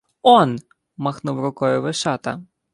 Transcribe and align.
—Он!— 0.37 0.57
махнув 0.97 1.39
рукою 1.41 1.81
Вишата. 1.81 2.41